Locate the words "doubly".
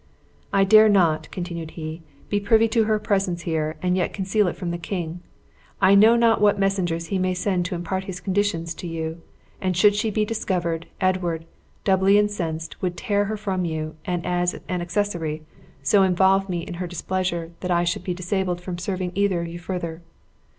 11.83-12.17